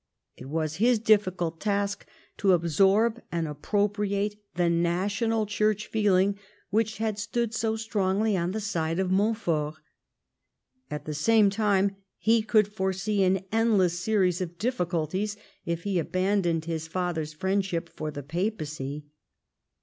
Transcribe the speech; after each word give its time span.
It 0.35 0.45
was 0.45 0.77
his 0.77 0.97
difficult 0.97 1.59
task 1.59 2.07
to 2.37 2.53
absorb 2.53 3.21
and 3.31 3.47
appropriate 3.47 4.35
the 4.55 4.67
national 4.67 5.45
Church 5.45 5.85
feeling 5.85 6.39
which 6.71 6.97
had 6.97 7.19
stood 7.19 7.53
so 7.53 7.75
strongly 7.75 8.35
on 8.35 8.49
the 8.49 8.59
side 8.61 8.97
of 8.97 9.11
Montfort. 9.11 9.75
At 10.89 11.05
the 11.05 11.13
same 11.13 11.51
time 11.51 11.97
he 12.17 12.41
could 12.41 12.67
foresee 12.67 13.21
an 13.21 13.43
endless 13.51 13.99
series 13.99 14.41
of 14.41 14.57
difficulties 14.57 15.37
if 15.65 15.83
he 15.83 15.99
abandoned 15.99 16.65
his 16.65 16.87
father's 16.87 17.33
friendship 17.33 17.87
for 17.87 18.09
the 18.09 18.23
papacy. 18.23 19.05